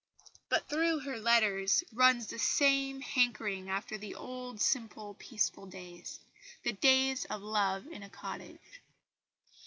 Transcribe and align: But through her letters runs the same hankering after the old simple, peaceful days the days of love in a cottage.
But 0.49 0.67
through 0.67 1.01
her 1.01 1.19
letters 1.19 1.83
runs 1.93 2.25
the 2.25 2.39
same 2.39 3.01
hankering 3.01 3.69
after 3.69 3.99
the 3.99 4.15
old 4.15 4.59
simple, 4.59 5.13
peaceful 5.19 5.67
days 5.67 6.19
the 6.63 6.73
days 6.73 7.25
of 7.25 7.43
love 7.43 7.85
in 7.85 8.01
a 8.01 8.09
cottage. 8.09 8.81